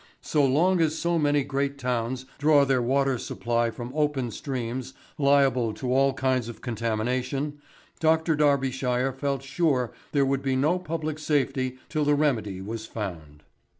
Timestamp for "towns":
1.77-2.25